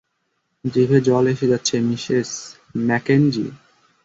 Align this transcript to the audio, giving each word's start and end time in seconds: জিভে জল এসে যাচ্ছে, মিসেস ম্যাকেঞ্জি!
জিভে 0.63 0.99
জল 1.07 1.25
এসে 1.33 1.45
যাচ্ছে, 1.51 1.75
মিসেস 1.87 2.29
ম্যাকেঞ্জি! 2.79 3.45